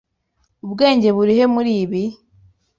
Ubwenge 0.65 1.09
burihe 1.15 1.45
muri 1.53 1.71
ibi? 1.83 2.03